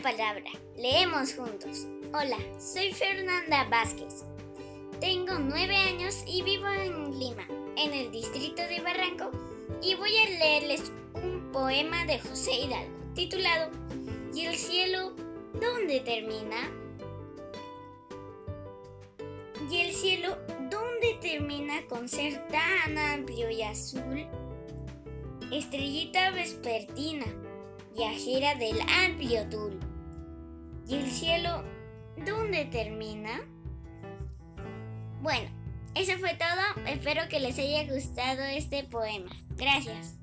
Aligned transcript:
la 0.00 0.10
palabra. 0.10 0.50
Leemos 0.76 1.34
juntos. 1.34 1.86
Hola, 2.14 2.38
soy 2.58 2.92
Fernanda 2.92 3.64
Vázquez. 3.64 4.24
Tengo 5.00 5.34
nueve 5.38 5.76
años 5.76 6.22
y 6.26 6.42
vivo 6.42 6.68
en 6.68 7.18
Lima, 7.18 7.46
en 7.76 7.92
el 7.92 8.10
distrito 8.10 8.62
de 8.62 8.80
Barranco, 8.80 9.30
y 9.82 9.94
voy 9.94 10.16
a 10.16 10.30
leerles 10.30 10.90
un 11.14 11.50
poema 11.52 12.04
de 12.06 12.18
José 12.18 12.52
Hidalgo, 12.52 12.94
titulado 13.14 13.70
¿Y 14.34 14.46
el 14.46 14.56
cielo 14.56 15.14
dónde 15.60 16.00
termina? 16.00 16.70
¿Y 19.70 19.80
el 19.80 19.92
cielo 19.92 20.38
dónde 20.70 21.18
termina 21.20 21.86
con 21.88 22.08
ser 22.08 22.46
tan 22.48 22.96
amplio 22.96 23.50
y 23.50 23.62
azul? 23.62 24.26
Estrellita 25.52 26.30
vespertina, 26.30 27.26
viajera 28.00 28.54
del 28.54 28.80
amplio 29.04 29.46
tul. 29.50 29.78
¿Y 30.88 30.94
el 30.94 31.10
cielo 31.10 31.62
dónde 32.24 32.64
termina? 32.64 33.42
Bueno, 35.20 35.50
eso 35.94 36.12
fue 36.18 36.34
todo. 36.34 36.86
Espero 36.86 37.28
que 37.28 37.40
les 37.40 37.58
haya 37.58 37.84
gustado 37.92 38.42
este 38.44 38.84
poema. 38.84 39.30
Gracias. 39.50 40.16